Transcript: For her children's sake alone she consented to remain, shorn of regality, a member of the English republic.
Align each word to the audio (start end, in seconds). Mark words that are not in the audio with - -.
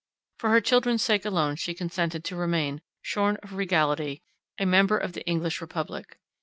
For 0.39 0.49
her 0.49 0.61
children's 0.61 1.03
sake 1.03 1.25
alone 1.25 1.57
she 1.57 1.75
consented 1.75 2.23
to 2.23 2.35
remain, 2.35 2.81
shorn 3.03 3.35
of 3.43 3.53
regality, 3.53 4.23
a 4.59 4.65
member 4.65 4.97
of 4.97 5.13
the 5.13 5.23
English 5.27 5.61
republic. 5.61 6.17